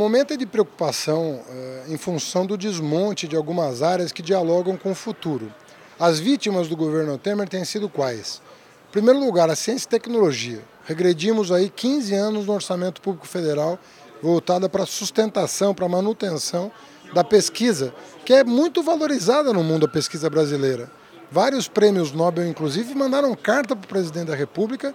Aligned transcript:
momento 0.00 0.32
é 0.32 0.36
de 0.38 0.46
preocupação 0.46 1.42
eh, 1.46 1.84
em 1.88 1.98
função 1.98 2.46
do 2.46 2.56
desmonte 2.56 3.28
de 3.28 3.36
algumas 3.36 3.82
áreas 3.82 4.10
que 4.10 4.22
dialogam 4.22 4.74
com 4.74 4.92
o 4.92 4.94
futuro. 4.94 5.52
As 5.98 6.18
vítimas 6.18 6.68
do 6.68 6.76
governo 6.76 7.18
Temer 7.18 7.46
têm 7.46 7.66
sido 7.66 7.86
quais? 7.86 8.40
Em 8.88 8.92
primeiro 8.92 9.20
lugar, 9.20 9.50
a 9.50 9.54
ciência 9.54 9.86
e 9.86 9.90
tecnologia. 9.90 10.62
Regredimos 10.86 11.52
aí 11.52 11.68
15 11.68 12.14
anos 12.14 12.46
no 12.46 12.54
orçamento 12.54 13.02
público 13.02 13.28
federal 13.28 13.78
voltada 14.22 14.70
para 14.70 14.86
sustentação, 14.86 15.74
para 15.74 15.86
manutenção 15.86 16.72
da 17.12 17.22
pesquisa, 17.22 17.92
que 18.24 18.32
é 18.32 18.42
muito 18.42 18.82
valorizada 18.82 19.52
no 19.52 19.62
mundo 19.62 19.84
a 19.84 19.88
pesquisa 19.88 20.30
brasileira. 20.30 20.90
Vários 21.30 21.68
prêmios 21.68 22.10
Nobel, 22.10 22.46
inclusive, 22.46 22.94
mandaram 22.94 23.34
carta 23.34 23.76
para 23.76 23.84
o 23.84 23.88
presidente 23.88 24.28
da 24.28 24.34
República 24.34 24.94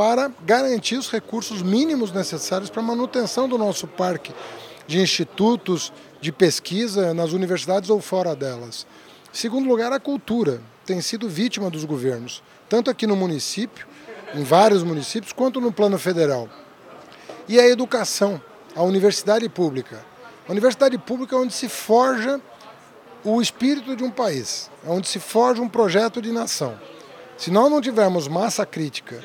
para 0.00 0.32
garantir 0.46 0.96
os 0.96 1.10
recursos 1.10 1.60
mínimos 1.60 2.10
necessários 2.10 2.70
para 2.70 2.80
a 2.80 2.86
manutenção 2.86 3.46
do 3.46 3.58
nosso 3.58 3.86
parque 3.86 4.32
de 4.86 4.98
institutos 4.98 5.92
de 6.22 6.32
pesquisa 6.32 7.12
nas 7.12 7.32
universidades 7.32 7.90
ou 7.90 8.00
fora 8.00 8.34
delas. 8.34 8.86
Segundo 9.30 9.68
lugar, 9.68 9.92
a 9.92 10.00
cultura 10.00 10.62
tem 10.86 11.02
sido 11.02 11.28
vítima 11.28 11.68
dos 11.68 11.84
governos, 11.84 12.42
tanto 12.66 12.88
aqui 12.88 13.06
no 13.06 13.14
município, 13.14 13.86
em 14.34 14.42
vários 14.42 14.82
municípios, 14.82 15.34
quanto 15.34 15.60
no 15.60 15.70
plano 15.70 15.98
federal. 15.98 16.48
E 17.46 17.60
a 17.60 17.68
educação, 17.68 18.40
a 18.74 18.82
universidade 18.82 19.46
pública. 19.50 20.02
A 20.48 20.50
universidade 20.50 20.96
pública 20.96 21.36
é 21.36 21.38
onde 21.38 21.52
se 21.52 21.68
forja 21.68 22.40
o 23.22 23.42
espírito 23.42 23.94
de 23.94 24.02
um 24.02 24.10
país, 24.10 24.70
é 24.82 24.88
onde 24.88 25.06
se 25.08 25.18
forja 25.18 25.60
um 25.60 25.68
projeto 25.68 26.22
de 26.22 26.32
nação. 26.32 26.80
Se 27.36 27.50
nós 27.50 27.70
não 27.70 27.82
tivermos 27.82 28.28
massa 28.28 28.64
crítica 28.64 29.22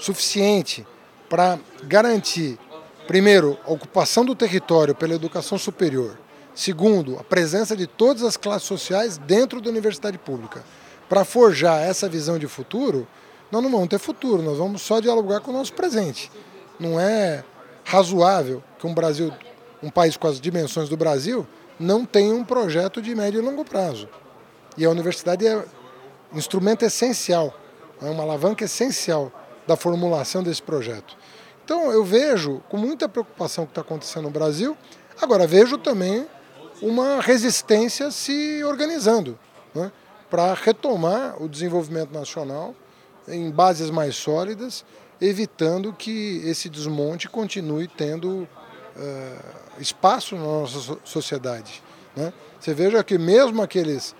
suficiente 0.00 0.86
para 1.28 1.58
garantir, 1.84 2.58
primeiro, 3.06 3.56
a 3.64 3.70
ocupação 3.70 4.24
do 4.24 4.34
território 4.34 4.94
pela 4.94 5.14
educação 5.14 5.56
superior, 5.56 6.18
segundo, 6.54 7.16
a 7.18 7.22
presença 7.22 7.76
de 7.76 7.86
todas 7.86 8.24
as 8.24 8.36
classes 8.36 8.66
sociais 8.66 9.18
dentro 9.18 9.60
da 9.60 9.70
universidade 9.70 10.18
pública, 10.18 10.64
para 11.08 11.24
forjar 11.24 11.80
essa 11.80 12.08
visão 12.08 12.38
de 12.38 12.48
futuro, 12.48 13.06
nós 13.50 13.62
não 13.62 13.70
vamos 13.70 13.88
ter 13.88 13.98
futuro, 13.98 14.42
nós 14.42 14.58
vamos 14.58 14.80
só 14.82 15.00
dialogar 15.00 15.40
com 15.40 15.50
o 15.50 15.54
nosso 15.54 15.72
presente. 15.72 16.30
Não 16.78 16.98
é 16.98 17.44
razoável 17.84 18.62
que 18.78 18.86
um 18.86 18.94
Brasil, 18.94 19.32
um 19.82 19.90
país 19.90 20.16
com 20.16 20.28
as 20.28 20.40
dimensões 20.40 20.88
do 20.88 20.96
Brasil, 20.96 21.46
não 21.78 22.04
tenha 22.04 22.32
um 22.34 22.44
projeto 22.44 23.02
de 23.02 23.14
médio 23.14 23.40
e 23.40 23.44
longo 23.44 23.64
prazo. 23.64 24.08
E 24.76 24.84
a 24.84 24.90
universidade 24.90 25.46
é 25.46 25.64
instrumento 26.32 26.84
essencial, 26.84 27.52
é 28.00 28.08
uma 28.08 28.22
alavanca 28.22 28.64
essencial 28.64 29.32
da 29.70 29.76
formulação 29.76 30.42
desse 30.42 30.60
projeto. 30.60 31.16
Então 31.64 31.92
eu 31.92 32.04
vejo 32.04 32.60
com 32.68 32.76
muita 32.76 33.08
preocupação 33.08 33.62
o 33.62 33.66
que 33.68 33.70
está 33.70 33.82
acontecendo 33.82 34.24
no 34.24 34.30
Brasil, 34.30 34.76
agora 35.22 35.46
vejo 35.46 35.78
também 35.78 36.26
uma 36.82 37.20
resistência 37.20 38.10
se 38.10 38.64
organizando 38.64 39.38
né, 39.72 39.92
para 40.28 40.54
retomar 40.54 41.40
o 41.40 41.48
desenvolvimento 41.48 42.12
nacional 42.12 42.74
em 43.28 43.48
bases 43.48 43.90
mais 43.90 44.16
sólidas, 44.16 44.84
evitando 45.20 45.92
que 45.92 46.42
esse 46.44 46.68
desmonte 46.68 47.28
continue 47.28 47.86
tendo 47.86 48.48
uh, 48.96 49.78
espaço 49.78 50.34
na 50.34 50.42
nossa 50.42 50.98
sociedade. 51.04 51.80
Né? 52.16 52.32
Você 52.58 52.74
veja 52.74 53.04
que 53.04 53.16
mesmo 53.16 53.62
aqueles 53.62 54.16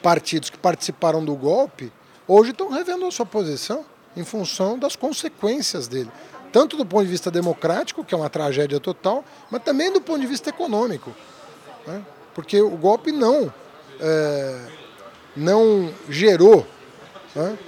partidos 0.00 0.48
que 0.48 0.58
participaram 0.58 1.24
do 1.24 1.34
golpe, 1.34 1.92
hoje 2.28 2.52
estão 2.52 2.68
revendo 2.70 3.04
a 3.04 3.10
sua 3.10 3.26
posição 3.26 3.84
em 4.16 4.24
função 4.24 4.78
das 4.78 4.96
consequências 4.96 5.88
dele. 5.88 6.10
Tanto 6.52 6.76
do 6.76 6.84
ponto 6.84 7.04
de 7.04 7.10
vista 7.10 7.30
democrático, 7.30 8.04
que 8.04 8.14
é 8.14 8.16
uma 8.16 8.28
tragédia 8.28 8.78
total, 8.78 9.24
mas 9.50 9.62
também 9.62 9.90
do 9.90 10.00
ponto 10.00 10.20
de 10.20 10.26
vista 10.26 10.50
econômico. 10.50 11.14
Né? 11.86 12.02
Porque 12.34 12.60
o 12.60 12.76
golpe 12.76 13.10
não, 13.10 13.52
é, 13.98 14.60
não 15.34 15.90
gerou 16.08 16.66
né, 17.34 17.58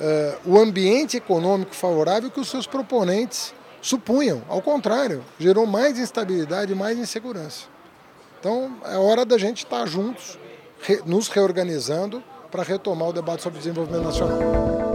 é, 0.00 0.38
o 0.44 0.58
ambiente 0.58 1.16
econômico 1.16 1.74
favorável 1.74 2.30
que 2.30 2.40
os 2.40 2.48
seus 2.48 2.66
proponentes 2.66 3.54
supunham. 3.80 4.42
Ao 4.48 4.60
contrário, 4.60 5.24
gerou 5.38 5.66
mais 5.66 5.98
instabilidade 5.98 6.72
e 6.72 6.74
mais 6.74 6.98
insegurança. 6.98 7.64
Então 8.38 8.76
é 8.84 8.96
hora 8.96 9.24
da 9.24 9.38
gente 9.38 9.64
estar 9.64 9.86
juntos, 9.86 10.38
nos 11.04 11.28
reorganizando 11.28 12.22
para 12.50 12.62
retomar 12.62 13.08
o 13.08 13.12
debate 13.12 13.42
sobre 13.42 13.58
desenvolvimento 13.58 14.04
nacional. 14.04 14.85